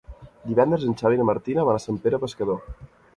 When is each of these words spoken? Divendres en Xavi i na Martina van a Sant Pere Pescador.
Divendres 0.51 0.85
en 0.87 0.95
Xavi 1.01 1.19
i 1.19 1.19
na 1.21 1.27
Martina 1.31 1.65
van 1.67 1.77
a 1.81 1.83
Sant 1.85 1.99
Pere 2.07 2.21
Pescador. 2.25 2.59